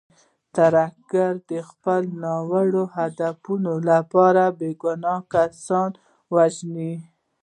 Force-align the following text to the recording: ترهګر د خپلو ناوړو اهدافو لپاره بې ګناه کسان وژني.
ترهګر 0.57 1.31
د 1.51 1.53
خپلو 1.69 2.11
ناوړو 2.23 2.83
اهدافو 3.03 3.53
لپاره 3.89 4.43
بې 4.57 4.71
ګناه 4.83 5.19
کسان 5.33 5.89
وژني. 6.33 6.93